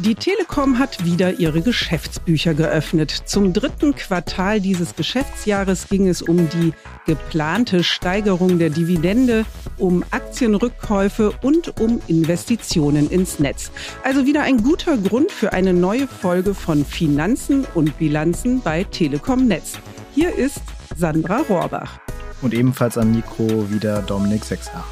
[0.00, 3.10] Die Telekom hat wieder ihre Geschäftsbücher geöffnet.
[3.10, 6.72] Zum dritten Quartal dieses Geschäftsjahres ging es um die
[7.04, 9.44] geplante Steigerung der Dividende,
[9.76, 13.72] um Aktienrückkäufe und um Investitionen ins Netz.
[14.04, 19.48] Also wieder ein guter Grund für eine neue Folge von Finanzen und Bilanzen bei Telekom
[19.48, 19.78] Netz.
[20.14, 20.60] Hier ist
[20.96, 21.98] Sandra Rohrbach.
[22.40, 24.84] Und ebenfalls am Mikro wieder Dominik Sechser.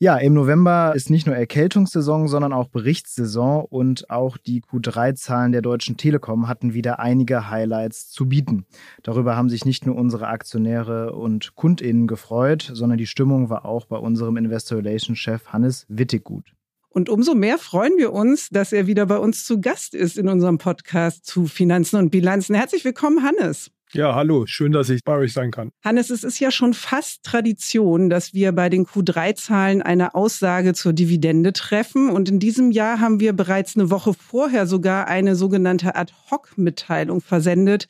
[0.00, 5.60] Ja, im November ist nicht nur Erkältungssaison, sondern auch Berichtssaison und auch die Q3-Zahlen der
[5.60, 8.64] Deutschen Telekom hatten wieder einige Highlights zu bieten.
[9.02, 13.86] Darüber haben sich nicht nur unsere Aktionäre und KundInnen gefreut, sondern die Stimmung war auch
[13.86, 16.44] bei unserem Investor Relations Chef Hannes Wittig gut.
[16.90, 20.28] Und umso mehr freuen wir uns, dass er wieder bei uns zu Gast ist in
[20.28, 22.54] unserem Podcast zu Finanzen und Bilanzen.
[22.54, 23.72] Herzlich willkommen, Hannes.
[23.94, 25.70] Ja, hallo, schön, dass ich bei euch sein kann.
[25.82, 30.92] Hannes, es ist ja schon fast Tradition, dass wir bei den Q3-Zahlen eine Aussage zur
[30.92, 32.10] Dividende treffen.
[32.10, 37.88] Und in diesem Jahr haben wir bereits eine Woche vorher sogar eine sogenannte Ad-Hoc-Mitteilung versendet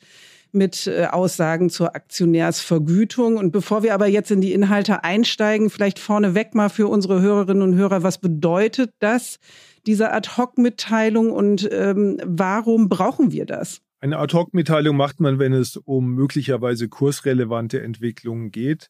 [0.53, 3.35] mit äh, Aussagen zur Aktionärsvergütung.
[3.35, 7.61] Und bevor wir aber jetzt in die Inhalte einsteigen, vielleicht vorneweg mal für unsere Hörerinnen
[7.61, 9.39] und Hörer, was bedeutet das,
[9.85, 13.81] diese Ad-Hoc-Mitteilung und ähm, warum brauchen wir das?
[14.01, 18.89] Eine Ad-Hoc-Mitteilung macht man, wenn es um möglicherweise kursrelevante Entwicklungen geht.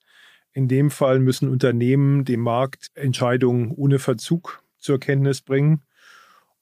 [0.51, 5.81] In dem Fall müssen Unternehmen dem Markt Entscheidungen ohne Verzug zur Kenntnis bringen.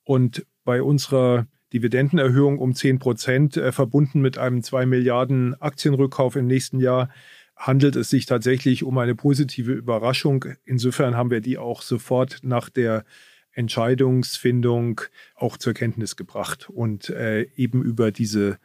[0.04, 6.48] Und bei unserer Dividendenerhöhung um 10 Prozent, äh, verbunden mit einem 2 Milliarden Aktienrückkauf im
[6.48, 7.10] nächsten Jahr,
[7.58, 10.46] handelt es sich tatsächlich um eine positive Überraschung.
[10.64, 13.04] Insofern haben wir die auch sofort nach der
[13.58, 15.02] Entscheidungsfindung
[15.36, 18.60] auch zur Kenntnis gebracht und äh, eben über, diese,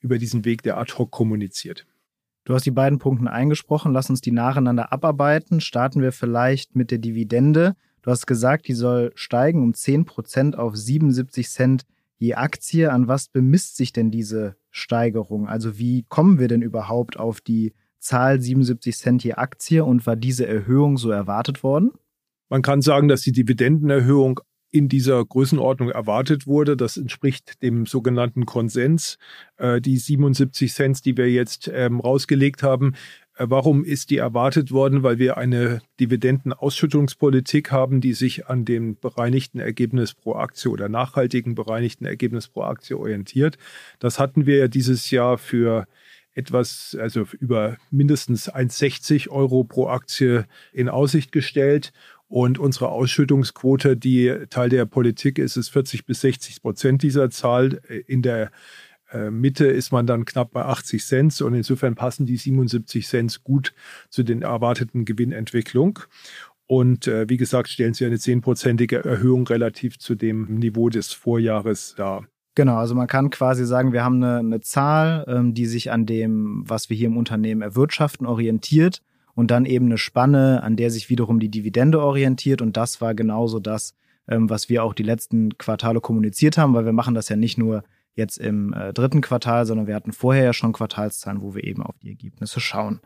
[0.00, 1.86] über diesen Weg der Ad-Hoc kommuniziert.
[2.44, 3.92] Du hast die beiden Punkte eingesprochen.
[3.92, 5.60] Lass uns die nacheinander abarbeiten.
[5.60, 7.74] Starten wir vielleicht mit der Dividende.
[8.02, 11.86] Du hast gesagt, die soll steigen um 10 Prozent auf 77 Cent
[12.18, 12.92] je Aktie.
[12.92, 15.48] An was bemisst sich denn diese Steigerung?
[15.48, 20.14] Also wie kommen wir denn überhaupt auf die Zahl 77 Cent je Aktie und war
[20.14, 21.90] diese Erhöhung so erwartet worden?
[22.48, 24.40] Man kann sagen, dass die Dividendenerhöhung
[24.70, 26.76] in dieser Größenordnung erwartet wurde.
[26.76, 29.18] Das entspricht dem sogenannten Konsens.
[29.56, 32.94] Äh, die 77 Cent, die wir jetzt ähm, rausgelegt haben,
[33.36, 35.02] äh, Warum ist die erwartet worden?
[35.02, 41.54] Weil wir eine Dividendenausschüttungspolitik haben, die sich an dem bereinigten Ergebnis pro Aktie oder nachhaltigen
[41.54, 43.56] bereinigten Ergebnis pro Aktie orientiert.
[43.98, 45.86] Das hatten wir ja dieses Jahr für
[46.34, 51.92] etwas, also über mindestens 1,60 Euro pro Aktie in Aussicht gestellt.
[52.28, 57.80] Und unsere Ausschüttungsquote, die Teil der Politik ist, ist 40 bis 60 Prozent dieser Zahl.
[58.06, 58.50] In der
[59.12, 63.44] äh, Mitte ist man dann knapp bei 80 Cent und insofern passen die 77 Cent
[63.44, 63.72] gut
[64.10, 66.00] zu den erwarteten Gewinnentwicklung.
[66.66, 71.94] Und äh, wie gesagt, stellen sie eine zehnprozentige Erhöhung relativ zu dem Niveau des Vorjahres
[71.96, 72.26] dar.
[72.56, 76.06] Genau, also man kann quasi sagen, wir haben eine, eine Zahl, ähm, die sich an
[76.06, 79.02] dem, was wir hier im Unternehmen erwirtschaften, orientiert
[79.36, 82.62] und dann eben eine Spanne, an der sich wiederum die Dividende orientiert.
[82.62, 83.94] Und das war genauso das,
[84.26, 87.58] ähm, was wir auch die letzten Quartale kommuniziert haben, weil wir machen das ja nicht
[87.58, 91.64] nur jetzt im äh, dritten Quartal, sondern wir hatten vorher ja schon Quartalszahlen, wo wir
[91.64, 93.00] eben auf die Ergebnisse schauen.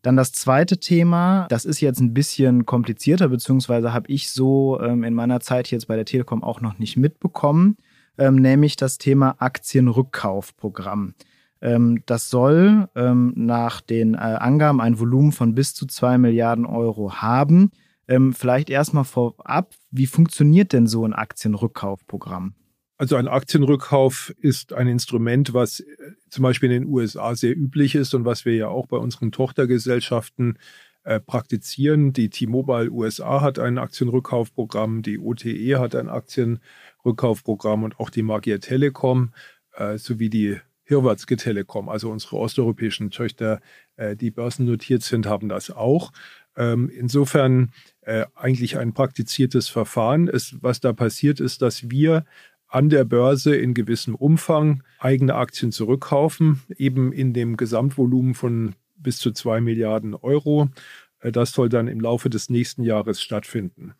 [0.00, 5.04] Dann das zweite Thema, das ist jetzt ein bisschen komplizierter, beziehungsweise habe ich so ähm,
[5.04, 7.76] in meiner Zeit jetzt bei der Telekom auch noch nicht mitbekommen,
[8.16, 11.14] ähm, nämlich das Thema Aktienrückkaufprogramm.
[11.60, 16.66] Ähm, das soll ähm, nach den äh, Angaben ein Volumen von bis zu zwei Milliarden
[16.66, 17.70] Euro haben.
[18.06, 22.54] Ähm, vielleicht erstmal vorab, wie funktioniert denn so ein Aktienrückkaufprogramm?
[22.96, 25.84] Also ein Aktienrückkauf ist ein Instrument, was äh,
[26.30, 29.30] zum Beispiel in den USA sehr üblich ist und was wir ja auch bei unseren
[29.30, 30.58] Tochtergesellschaften
[31.04, 32.12] äh, praktizieren.
[32.12, 38.58] Die T-Mobile USA hat ein Aktienrückkaufprogramm, die OTE hat ein Aktienrückkaufprogramm und auch die Magia
[38.58, 39.32] Telekom
[39.74, 40.58] äh, sowie die
[40.88, 43.60] Hirwatzke Telekom, also unsere osteuropäischen Töchter,
[43.96, 46.12] äh, die börsennotiert sind, haben das auch.
[46.56, 50.28] Ähm, insofern äh, eigentlich ein praktiziertes Verfahren.
[50.28, 52.24] Es, was da passiert ist, dass wir
[52.68, 59.18] an der Börse in gewissem Umfang eigene Aktien zurückkaufen, eben in dem Gesamtvolumen von bis
[59.18, 60.70] zu zwei Milliarden Euro.
[61.20, 63.92] Äh, das soll dann im Laufe des nächsten Jahres stattfinden.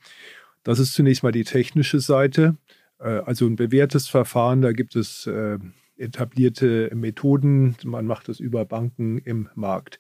[0.62, 2.56] Das ist zunächst mal die technische Seite.
[2.99, 5.31] Also ein bewährtes Verfahren, da gibt es
[5.99, 7.77] etablierte Methoden.
[7.85, 9.99] Man macht das über Banken im Markt.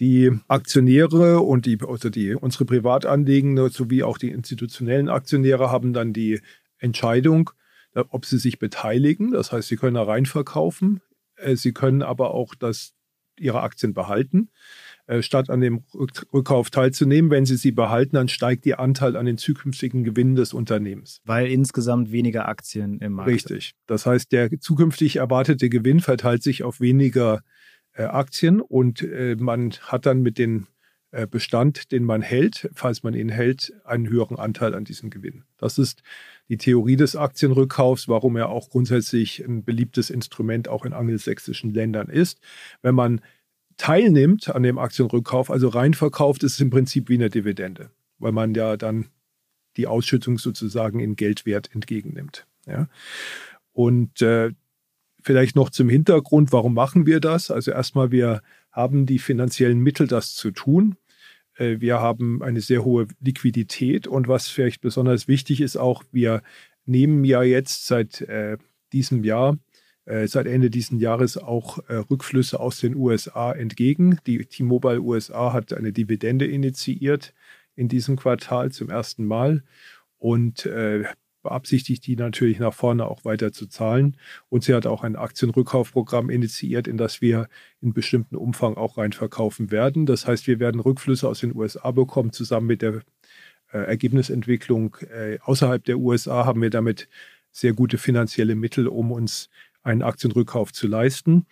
[0.00, 6.12] Die Aktionäre und die, also die, unsere Privatanlegenden sowie auch die institutionellen Aktionäre haben dann
[6.12, 6.40] die
[6.78, 7.50] Entscheidung,
[7.94, 9.32] ob sie sich beteiligen.
[9.32, 11.00] Das heißt, sie können da reinverkaufen.
[11.36, 12.94] Äh, sie können aber auch das,
[13.38, 14.50] ihre Aktien behalten.
[15.08, 17.30] Äh, statt an dem Rückkauf teilzunehmen.
[17.30, 21.22] Wenn Sie sie behalten, dann steigt Ihr Anteil an den zukünftigen Gewinnen des Unternehmens.
[21.24, 23.72] Weil insgesamt weniger Aktien im Markt Richtig.
[23.86, 27.40] Das heißt, der zukünftig erwartete Gewinn verteilt sich auf weniger
[27.94, 30.66] äh, Aktien und äh, man hat dann mit dem
[31.10, 35.44] äh, Bestand, den man hält, falls man ihn hält, einen höheren Anteil an diesem Gewinn.
[35.56, 36.02] Das ist
[36.50, 42.08] die Theorie des Aktienrückkaufs, warum er auch grundsätzlich ein beliebtes Instrument auch in angelsächsischen Ländern
[42.08, 42.40] ist.
[42.82, 43.22] Wenn man
[43.78, 48.32] teilnimmt an dem Aktienrückkauf, also rein verkauft, ist es im Prinzip wie eine Dividende, weil
[48.32, 49.06] man ja dann
[49.76, 52.46] die Ausschüttung sozusagen in Geldwert entgegennimmt.
[52.66, 52.88] Ja.
[53.72, 54.50] Und äh,
[55.22, 57.50] vielleicht noch zum Hintergrund, warum machen wir das?
[57.50, 58.42] Also erstmal, wir
[58.72, 60.96] haben die finanziellen Mittel, das zu tun.
[61.56, 66.42] Äh, wir haben eine sehr hohe Liquidität und was vielleicht besonders wichtig ist, auch wir
[66.84, 68.58] nehmen ja jetzt seit äh,
[68.92, 69.56] diesem Jahr
[70.26, 74.18] seit Ende dieses Jahres auch äh, Rückflüsse aus den USA entgegen.
[74.26, 77.34] Die T-Mobile USA hat eine Dividende initiiert
[77.74, 79.62] in diesem Quartal zum ersten Mal
[80.18, 81.04] und äh,
[81.42, 84.16] beabsichtigt, die natürlich nach vorne auch weiter zu zahlen.
[84.48, 87.48] Und sie hat auch ein Aktienrückkaufprogramm initiiert, in das wir
[87.80, 90.06] in bestimmten Umfang auch rein verkaufen werden.
[90.06, 93.02] Das heißt, wir werden Rückflüsse aus den USA bekommen, zusammen mit der
[93.72, 97.08] äh, Ergebnisentwicklung äh, außerhalb der USA haben wir damit
[97.50, 99.48] sehr gute finanzielle Mittel, um uns
[99.82, 101.46] einen Aktienrückkauf zu leisten.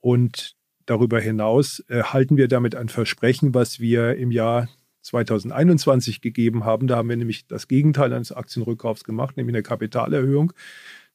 [0.00, 0.56] Und
[0.86, 4.68] darüber hinaus äh, halten wir damit ein Versprechen, was wir im Jahr
[5.02, 6.86] 2021 gegeben haben.
[6.86, 10.52] Da haben wir nämlich das Gegenteil eines Aktienrückkaufs gemacht, nämlich eine Kapitalerhöhung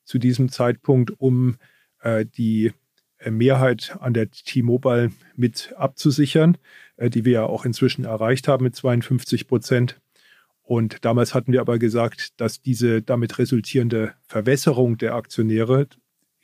[0.03, 1.57] zu diesem Zeitpunkt, um
[2.01, 2.71] äh, die
[3.17, 6.57] äh, Mehrheit an der T-Mobile mit abzusichern,
[6.97, 9.99] äh, die wir ja auch inzwischen erreicht haben mit 52 Prozent.
[10.61, 15.87] Und damals hatten wir aber gesagt, dass diese damit resultierende Verwässerung der Aktionäre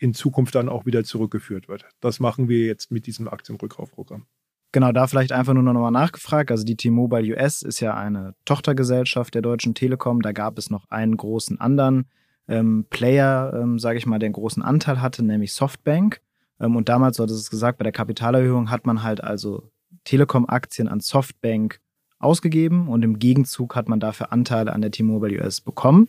[0.02, 1.86] in Zukunft dann auch wieder zurückgeführt wird.
[2.00, 4.26] Das machen wir jetzt mit diesem Aktienrückkaufprogramm.
[4.72, 6.50] Genau, da vielleicht einfach nur noch mal nachgefragt.
[6.50, 10.22] Also die T-Mobile US ist ja eine Tochtergesellschaft der Deutschen Telekom.
[10.22, 12.06] Da gab es noch einen großen anderen
[12.48, 16.20] ähm, Player, ähm, sage ich mal, der einen großen Anteil hatte, nämlich Softbank.
[16.60, 19.70] Ähm, und damals, so hat es gesagt, bei der Kapitalerhöhung hat man halt also
[20.06, 21.80] Telekom-Aktien an Softbank
[22.18, 26.08] ausgegeben und im Gegenzug hat man dafür Anteile an der T-Mobile US bekommen.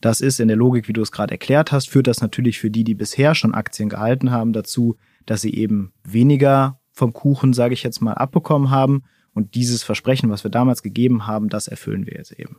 [0.00, 2.70] Das ist in der Logik, wie du es gerade erklärt hast, führt das natürlich für
[2.70, 4.96] die, die bisher schon Aktien gehalten haben, dazu,
[5.26, 9.04] dass sie eben weniger vom Kuchen, sage ich jetzt mal, abbekommen haben.
[9.34, 12.58] Und dieses Versprechen, was wir damals gegeben haben, das erfüllen wir jetzt eben.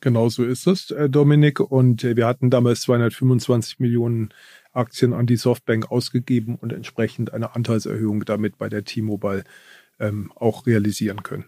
[0.00, 1.60] Genau so ist es, äh, Dominik.
[1.60, 4.30] Und äh, wir hatten damals 225 Millionen
[4.72, 9.44] Aktien an die Softbank ausgegeben und entsprechend eine Anteilserhöhung damit bei der T-Mobile
[9.98, 11.46] ähm, auch realisieren können.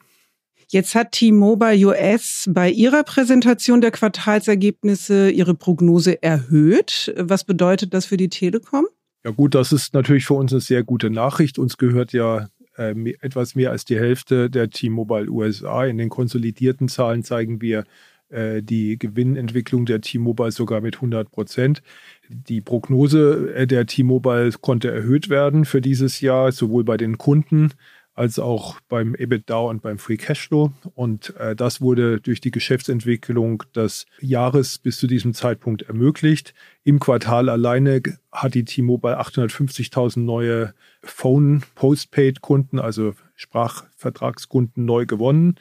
[0.73, 7.13] Jetzt hat T-Mobile US bei ihrer Präsentation der Quartalsergebnisse ihre Prognose erhöht.
[7.17, 8.87] Was bedeutet das für die Telekom?
[9.25, 11.59] Ja gut, das ist natürlich für uns eine sehr gute Nachricht.
[11.59, 12.47] Uns gehört ja
[12.77, 15.85] äh, etwas mehr als die Hälfte der T-Mobile USA.
[15.87, 17.83] In den konsolidierten Zahlen zeigen wir
[18.29, 21.83] äh, die Gewinnentwicklung der T-Mobile sogar mit 100 Prozent.
[22.29, 27.73] Die Prognose äh, der T-Mobile konnte erhöht werden für dieses Jahr, sowohl bei den Kunden
[28.21, 30.73] als auch beim EBITDA und beim Free Cashflow.
[30.95, 36.53] Und äh, das wurde durch die Geschäftsentwicklung des Jahres bis zu diesem Zeitpunkt ermöglicht.
[36.85, 45.55] Im Quartal alleine hat die T-Mobile 850.000 neue Phone Postpaid Kunden, also Sprachvertragskunden neu gewonnen.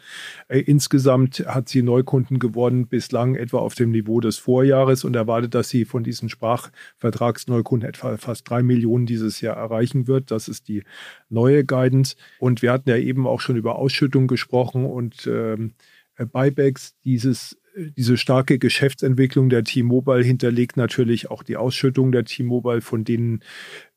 [0.49, 5.55] Äh, insgesamt hat sie Neukunden gewonnen, bislang etwa auf dem Niveau des Vorjahres und erwartet,
[5.55, 10.29] dass sie von diesen Sprachvertragsneukunden etwa fast drei Millionen dieses Jahr erreichen wird.
[10.29, 10.83] Das ist die
[11.29, 12.17] neue Guidance.
[12.39, 15.73] Und wir hatten ja eben auch schon über Ausschüttung gesprochen und ähm,
[16.17, 16.95] Buybacks.
[17.05, 17.55] Dieses
[17.95, 23.41] diese starke Geschäftsentwicklung der T-Mobile hinterlegt natürlich auch die Ausschüttung der T-Mobile, von denen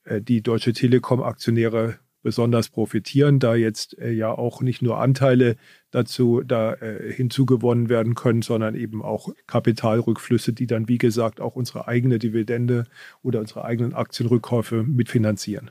[0.05, 5.57] äh, die Deutsche Telekom-Aktionäre besonders profitieren, da jetzt äh, ja auch nicht nur Anteile
[5.91, 11.57] dazu da äh, hinzugewonnen werden können, sondern eben auch Kapitalrückflüsse, die dann wie gesagt auch
[11.57, 12.85] unsere eigene Dividende
[13.23, 15.71] oder unsere eigenen Aktienrückkäufe mitfinanzieren.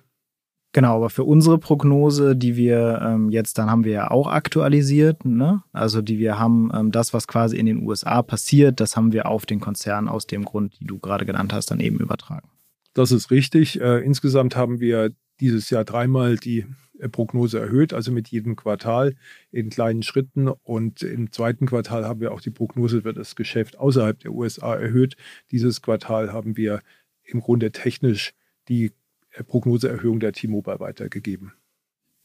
[0.74, 5.26] Genau, aber für unsere Prognose, die wir ähm, jetzt, dann haben wir ja auch aktualisiert,
[5.26, 5.64] ne?
[5.74, 9.26] Also die wir haben, ähm, das, was quasi in den USA passiert, das haben wir
[9.26, 12.48] auf den Konzern aus dem Grund, die du gerade genannt hast, dann eben übertragen.
[12.94, 13.82] Das ist richtig.
[13.82, 16.66] Äh, insgesamt haben wir dieses Jahr dreimal die
[17.00, 19.16] äh, Prognose erhöht, also mit jedem Quartal
[19.52, 20.48] in kleinen Schritten.
[20.48, 24.76] Und im zweiten Quartal haben wir auch die Prognose für das Geschäft außerhalb der USA
[24.76, 25.18] erhöht.
[25.52, 26.82] Dieses Quartal haben wir
[27.24, 28.34] im Grunde technisch
[28.70, 28.94] die
[29.32, 31.54] äh, Prognoseerhöhung der T-Mobile weitergegeben.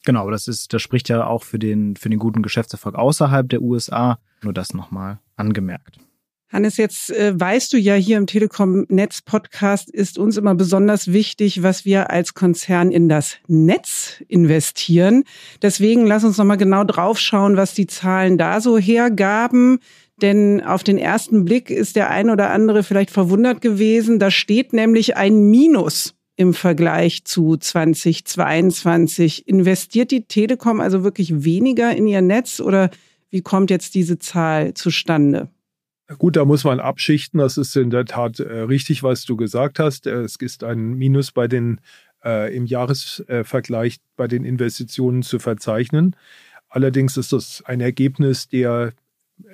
[0.05, 3.61] Genau, das ist, das spricht ja auch für den, für den guten Geschäftserfolg außerhalb der
[3.61, 4.21] USA.
[4.43, 5.99] Nur das nochmal angemerkt.
[6.49, 11.85] Hannes, jetzt äh, weißt du ja hier im Telekom-Netz-Podcast ist uns immer besonders wichtig, was
[11.85, 15.25] wir als Konzern in das Netz investieren.
[15.61, 19.81] Deswegen lass uns nochmal genau draufschauen, was die Zahlen da so hergaben.
[20.23, 24.21] Denn auf den ersten Blick ist der ein oder andere vielleicht verwundert gewesen.
[24.21, 29.49] Da steht nämlich ein Minus im Vergleich zu 2022.
[29.49, 32.91] Investiert die Telekom also wirklich weniger in ihr Netz oder
[33.31, 35.51] wie kommt jetzt diese Zahl zustande?
[36.19, 37.39] Gut, da muss man abschichten.
[37.39, 40.07] Das ist in der Tat äh, richtig, was du gesagt hast.
[40.07, 41.81] Äh, es ist ein Minus bei den
[42.25, 46.15] äh, im Jahresvergleich bei den Investitionen zu verzeichnen.
[46.69, 48.93] Allerdings ist das ein Ergebnis der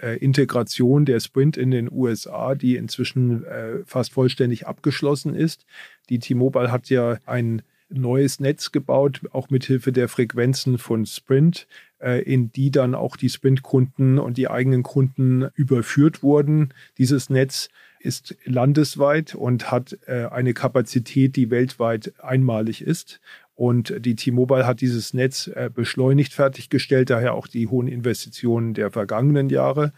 [0.02, 5.64] äh, Integration der Sprint in den USA, die inzwischen äh, fast vollständig abgeschlossen ist.
[6.10, 7.62] Die T-Mobile hat ja ein
[7.92, 11.66] neues Netz gebaut, auch mit Hilfe der Frequenzen von Sprint,
[12.00, 16.74] äh, in die dann auch die Sprint-Kunden und die eigenen Kunden überführt wurden.
[16.98, 17.68] Dieses Netz
[18.00, 23.20] ist landesweit und hat äh, eine Kapazität, die weltweit einmalig ist.
[23.54, 28.90] Und die T-Mobile hat dieses Netz äh, beschleunigt fertiggestellt, daher auch die hohen Investitionen der
[28.90, 29.92] vergangenen Jahre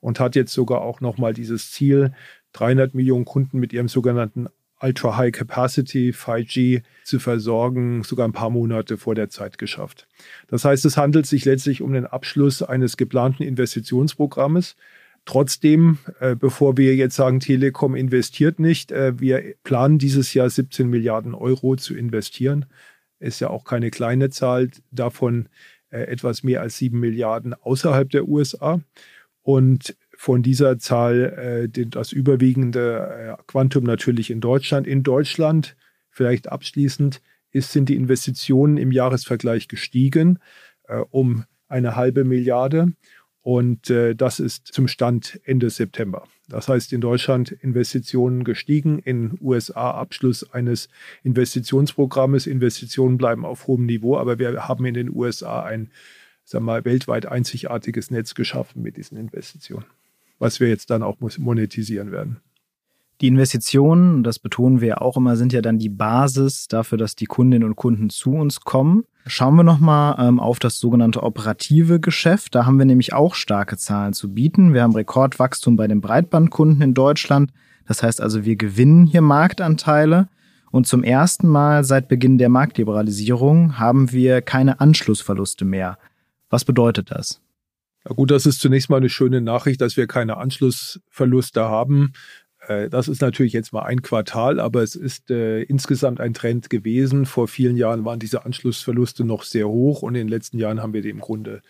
[0.00, 2.12] und hat jetzt sogar auch nochmal dieses Ziel,
[2.52, 4.48] 300 Millionen Kunden mit ihrem sogenannten
[4.80, 10.06] Ultra High Capacity 5G zu versorgen, sogar ein paar Monate vor der Zeit geschafft.
[10.48, 14.76] Das heißt, es handelt sich letztlich um den Abschluss eines geplanten Investitionsprogrammes.
[15.24, 20.88] Trotzdem, äh, bevor wir jetzt sagen, Telekom investiert nicht, äh, wir planen dieses Jahr 17
[20.88, 22.64] Milliarden Euro zu investieren.
[23.18, 25.48] Ist ja auch keine kleine Zahl, davon
[25.90, 28.80] äh, etwas mehr als 7 Milliarden außerhalb der USA.
[29.42, 34.84] Und von dieser Zahl äh, das überwiegende äh, Quantum natürlich in Deutschland.
[34.88, 35.76] In Deutschland,
[36.10, 37.22] vielleicht abschließend,
[37.52, 40.40] ist, sind die Investitionen im Jahresvergleich gestiegen
[40.88, 42.94] äh, um eine halbe Milliarde.
[43.42, 46.26] Und äh, das ist zum Stand Ende September.
[46.48, 50.88] Das heißt, in Deutschland Investitionen gestiegen, in USA Abschluss eines
[51.22, 52.48] Investitionsprogrammes.
[52.48, 55.92] Investitionen bleiben auf hohem Niveau, aber wir haben in den USA ein
[56.42, 59.84] sagen wir weltweit einzigartiges Netz geschaffen mit diesen Investitionen
[60.38, 62.40] was wir jetzt dann auch monetisieren werden.
[63.20, 67.26] Die Investitionen, das betonen wir auch immer, sind ja dann die Basis dafür, dass die
[67.26, 69.04] Kundinnen und Kunden zu uns kommen.
[69.26, 72.54] Schauen wir nochmal ähm, auf das sogenannte operative Geschäft.
[72.54, 74.72] Da haben wir nämlich auch starke Zahlen zu bieten.
[74.72, 77.52] Wir haben Rekordwachstum bei den Breitbandkunden in Deutschland.
[77.86, 80.28] Das heißt also, wir gewinnen hier Marktanteile.
[80.70, 85.98] Und zum ersten Mal seit Beginn der Marktliberalisierung haben wir keine Anschlussverluste mehr.
[86.50, 87.40] Was bedeutet das?
[88.08, 92.14] Na gut, das ist zunächst mal eine schöne Nachricht, dass wir keine Anschlussverluste haben.
[92.66, 96.70] Äh, das ist natürlich jetzt mal ein Quartal, aber es ist äh, insgesamt ein Trend
[96.70, 97.26] gewesen.
[97.26, 100.94] Vor vielen Jahren waren diese Anschlussverluste noch sehr hoch und in den letzten Jahren haben
[100.94, 101.60] wir die im Grunde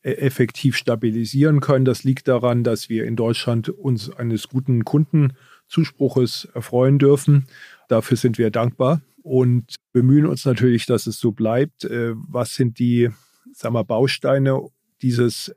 [0.00, 1.84] äh, effektiv stabilisieren können.
[1.84, 7.48] Das liegt daran, dass wir in Deutschland uns eines guten Kundenzuspruches erfreuen dürfen.
[7.88, 11.84] Dafür sind wir dankbar und bemühen uns natürlich, dass es so bleibt.
[11.84, 13.10] Äh, was sind die
[13.52, 14.58] sagen wir, Bausteine
[15.02, 15.54] dieses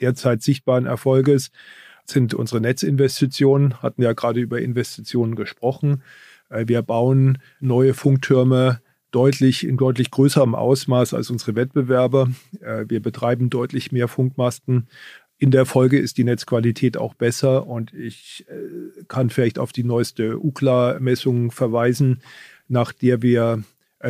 [0.00, 1.50] derzeit sichtbaren Erfolges
[2.10, 6.02] sind unsere Netzinvestitionen, hatten ja gerade über Investitionen gesprochen.
[6.48, 12.30] Äh, wir bauen neue Funktürme deutlich in deutlich größerem Ausmaß als unsere Wettbewerber.
[12.60, 14.88] Äh, wir betreiben deutlich mehr Funkmasten.
[15.38, 19.84] In der Folge ist die Netzqualität auch besser und ich äh, kann vielleicht auf die
[19.84, 22.22] neueste UCLA-Messung verweisen,
[22.68, 23.62] nach der wir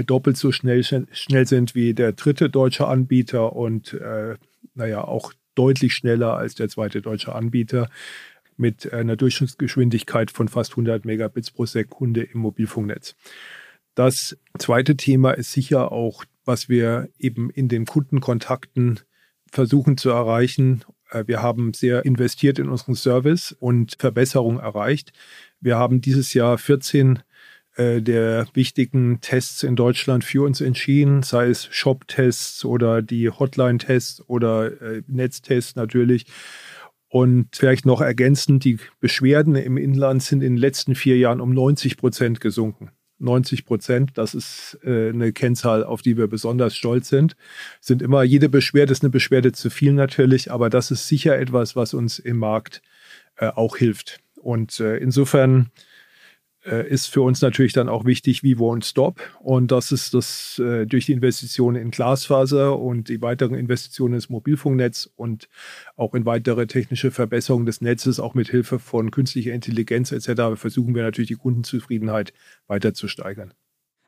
[0.07, 4.35] doppelt so schnell, schnell sind wie der dritte deutsche Anbieter und äh,
[4.75, 7.89] naja, auch deutlich schneller als der zweite deutsche Anbieter
[8.57, 13.15] mit einer Durchschnittsgeschwindigkeit von fast 100 Megabits pro Sekunde im Mobilfunknetz.
[13.95, 19.01] Das zweite Thema ist sicher auch, was wir eben in den Kundenkontakten
[19.51, 20.85] versuchen zu erreichen.
[21.11, 25.13] Äh, wir haben sehr investiert in unseren Service und Verbesserung erreicht.
[25.61, 27.21] Wir haben dieses Jahr 14
[27.77, 34.29] äh, der wichtigen Tests in Deutschland für uns entschieden, sei es Shop-Tests oder die Hotline-Tests
[34.29, 36.27] oder äh, Netztests natürlich.
[37.09, 41.55] Und vielleicht noch ergänzend, die Beschwerden im Inland sind in den letzten vier Jahren um
[41.55, 42.91] 90 Prozent gesunken.
[43.19, 47.37] 90 Prozent, das ist äh, eine Kennzahl, auf die wir besonders stolz sind.
[47.81, 51.77] Sind immer, jede Beschwerde ist eine Beschwerde zu viel natürlich, aber das ist sicher etwas,
[51.77, 52.83] was uns im Markt
[53.37, 54.21] äh, auch hilft.
[54.37, 55.71] Und äh, insofern
[56.89, 59.21] ist für uns natürlich dann auch wichtig, wie won't stop.
[59.41, 64.29] Und das ist das äh, durch die Investitionen in Glasfaser und die weiteren Investitionen ins
[64.29, 65.49] Mobilfunknetz und
[65.97, 70.95] auch in weitere technische Verbesserungen des Netzes, auch mit Hilfe von künstlicher Intelligenz etc., versuchen
[70.95, 72.33] wir natürlich die Kundenzufriedenheit
[72.67, 73.53] weiter zu steigern.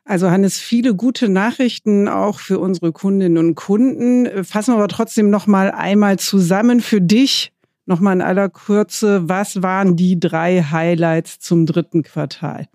[0.05, 4.43] Also Hannes, viele gute Nachrichten auch für unsere Kundinnen und Kunden.
[4.43, 7.51] Fassen wir aber trotzdem noch mal einmal zusammen für dich
[7.89, 12.67] Nochmal in aller Kürze, was waren die drei Highlights zum dritten Quartal?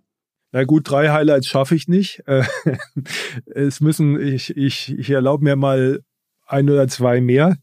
[0.51, 2.25] Na gut, drei Highlights schaffe ich nicht.
[2.27, 2.43] Äh,
[3.47, 6.01] es müssen, ich, ich, ich erlaube mir mal
[6.49, 7.59] ein oder zwei mehr.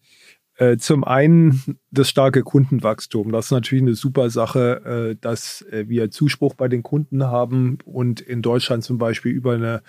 [0.55, 3.33] Äh, zum einen das starke Kundenwachstum.
[3.33, 8.21] Das ist natürlich eine super Sache, äh, dass wir Zuspruch bei den Kunden haben und
[8.21, 9.81] in Deutschland zum Beispiel über eine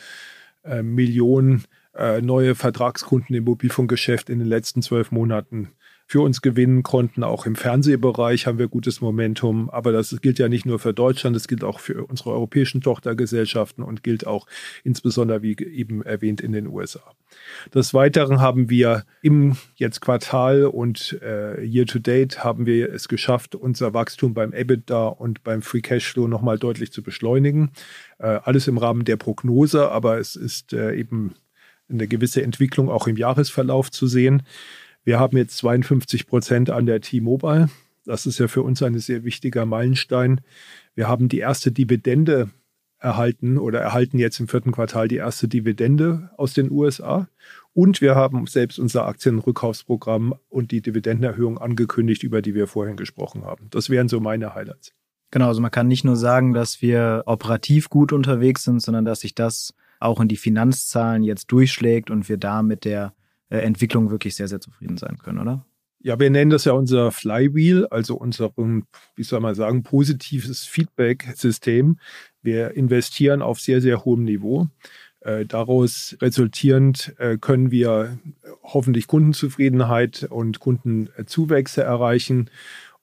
[0.83, 1.65] Million
[2.23, 5.73] neue Vertragskunden im Mobilfunkgeschäft in den letzten zwölf Monaten
[6.13, 7.25] für uns gewinnen konnten.
[7.25, 9.71] Auch im Fernsehbereich haben wir gutes Momentum.
[9.71, 13.83] Aber das gilt ja nicht nur für Deutschland, das gilt auch für unsere europäischen Tochtergesellschaften
[13.83, 14.47] und gilt auch
[14.85, 17.01] insbesondere, wie eben erwähnt, in den USA.
[17.75, 23.09] Des Weiteren haben wir im jetzt Quartal und äh, Year to Date haben wir es
[23.09, 27.71] geschafft, unser Wachstum beim EBITDA und beim Free Cashflow nochmal deutlich zu beschleunigen.
[28.19, 31.37] Äh, alles im Rahmen der Prognose, aber es ist äh, eben
[31.89, 34.43] eine gewisse Entwicklung auch im Jahresverlauf zu sehen.
[35.05, 37.69] Wir haben jetzt 52 Prozent an der T-Mobile.
[38.05, 40.41] Das ist ja für uns ein sehr wichtiger Meilenstein.
[40.95, 42.51] Wir haben die erste Dividende
[42.99, 47.29] erhalten oder erhalten jetzt im vierten Quartal die erste Dividende aus den USA.
[47.75, 53.45] Und wir haben selbst unser Aktienrückkaufsprogramm und die Dividendenerhöhung angekündigt, über die wir vorhin gesprochen
[53.45, 53.67] haben.
[53.71, 54.93] Das wären so meine Highlights.
[55.33, 59.21] Genau, also man kann nicht nur sagen, dass wir operativ gut unterwegs sind, sondern dass
[59.21, 63.15] sich das auch in die Finanzzahlen jetzt durchschlägt und wir da mit der
[63.61, 65.65] Entwicklung wirklich sehr, sehr zufrieden sein können, oder?
[66.05, 68.53] Ja, wir nennen das ja unser Flywheel, also unser,
[69.15, 71.99] wie soll man sagen, positives Feedback-System.
[72.43, 74.67] Wir investieren auf sehr, sehr hohem Niveau.
[75.21, 78.19] Äh, daraus resultierend äh, können wir
[78.65, 82.51] hoffentlich Kundenzufriedenheit und Kundenzuwächse erreichen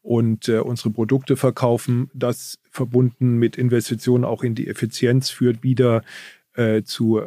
[0.02, 2.10] und unsere Produkte verkaufen.
[2.14, 6.04] Das verbunden mit Investitionen auch in die Effizienz führt wieder
[6.86, 7.22] zu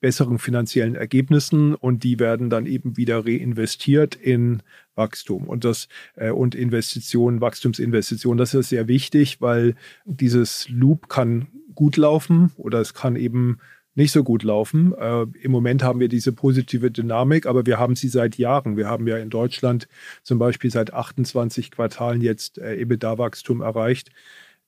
[0.00, 4.62] besseren finanziellen Ergebnissen und die werden dann eben wieder reinvestiert in
[4.94, 8.38] Wachstum und das äh, und Investitionen, Wachstumsinvestitionen.
[8.38, 9.74] Das ist sehr wichtig, weil
[10.04, 13.58] dieses Loop kann gut laufen oder es kann eben
[13.98, 14.94] nicht so gut laufen.
[14.96, 18.76] Äh, Im Moment haben wir diese positive Dynamik, aber wir haben sie seit Jahren.
[18.76, 19.88] Wir haben ja in Deutschland
[20.22, 24.10] zum Beispiel seit 28 Quartalen jetzt äh, EBITDA-Wachstum erreicht.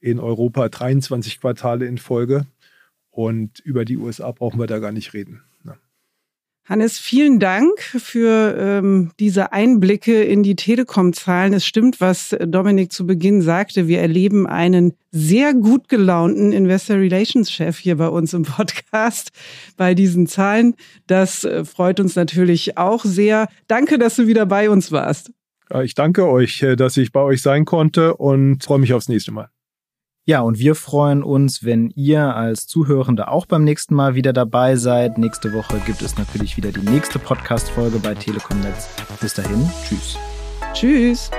[0.01, 2.47] In Europa 23 Quartale in Folge.
[3.11, 5.43] Und über die USA brauchen wir da gar nicht reden.
[5.65, 5.77] Ja.
[6.65, 11.53] Hannes, vielen Dank für ähm, diese Einblicke in die Telekom-Zahlen.
[11.53, 13.89] Es stimmt, was Dominik zu Beginn sagte.
[13.89, 19.31] Wir erleben einen sehr gut gelaunten Investor Relations Chef hier bei uns im Podcast
[19.77, 20.77] bei diesen Zahlen.
[21.09, 23.49] Das äh, freut uns natürlich auch sehr.
[23.67, 25.33] Danke, dass du wieder bei uns warst.
[25.83, 29.33] Ich danke euch, äh, dass ich bei euch sein konnte und freue mich aufs nächste
[29.33, 29.51] Mal.
[30.27, 34.77] Ja, und wir freuen uns, wenn ihr als Zuhörende auch beim nächsten Mal wieder dabei
[34.77, 35.19] seid.
[35.19, 38.89] Nächste Woche gibt es natürlich wieder die nächste Podcast-Folge bei Telekom Netz.
[39.21, 40.17] Bis dahin, tschüss.
[40.73, 41.31] Tschüss.